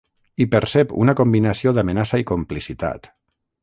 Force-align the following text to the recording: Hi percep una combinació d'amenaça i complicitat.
Hi 0.43 0.47
percep 0.55 0.95
una 1.03 1.15
combinació 1.21 1.77
d'amenaça 1.79 2.23
i 2.25 2.29
complicitat. 2.35 3.13